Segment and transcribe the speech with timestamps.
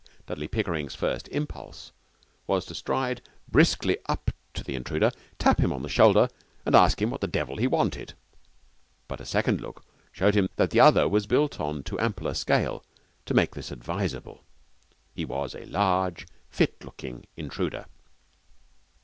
[0.25, 1.91] Dudley Pickering's first impulse
[2.47, 6.27] was to stride briskly up to the intruder, tap him on the shoulder,
[6.65, 8.15] and ask him what the devil he wanted;
[9.07, 12.33] but a second look showed him that the other was built on too ample a
[12.33, 12.83] scale
[13.27, 14.43] to make this advisable.
[15.13, 17.85] He was a large, fit looking intruder.